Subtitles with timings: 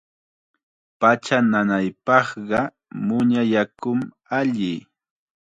[0.99, 2.59] Pacha nanaypaqqa
[3.05, 3.99] muña yakum
[4.39, 4.73] alli.